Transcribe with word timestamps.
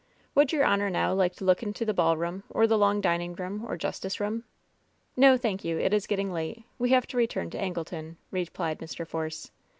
"Would 0.33 0.51
your 0.51 0.65
honor 0.65 0.89
now 0.89 1.13
like 1.13 1.35
to 1.35 1.45
look 1.45 1.61
into 1.61 1.85
the 1.85 1.93
ballroom, 1.93 2.41
or 2.49 2.65
the 2.65 2.75
long 2.75 3.01
dining 3.01 3.35
room, 3.35 3.63
or 3.63 3.77
justice 3.77 4.19
room?" 4.19 4.45
"No, 5.15 5.37
thank 5.37 5.63
you; 5.63 5.77
it 5.77 5.93
is 5.93 6.07
getting 6.07 6.33
late. 6.33 6.63
We 6.79 6.89
have 6.89 7.05
to 7.05 7.17
return 7.17 7.51
to 7.51 7.61
Angleton," 7.61 8.15
replied 8.31 8.79
Mr. 8.79 9.05
Force. 9.05 9.51